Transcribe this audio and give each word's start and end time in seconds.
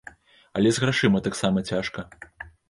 Але 0.59 0.71
і 0.73 0.75
з 0.77 0.81
грашыма 0.83 1.21
таксама 1.27 1.63
цяжка. 1.73 2.07